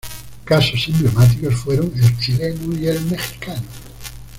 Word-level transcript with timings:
Casos 0.45 0.87
emblemáticos 0.87 1.57
fueron 1.57 1.91
el 1.95 2.17
chileno 2.17 2.75
y 2.75 2.87
el 2.87 2.99
mexicano. 3.01 3.61